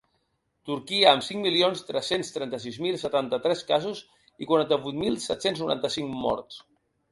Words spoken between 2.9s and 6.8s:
setanta-tres casos i quaranta-vuit mil set-cents noranta-cinc morts.